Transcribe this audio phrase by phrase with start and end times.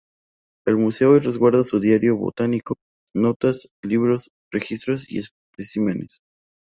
[0.65, 2.73] El museo hoy resguarda su diario botánico,
[3.13, 6.21] notas, libros, registros y especímenes.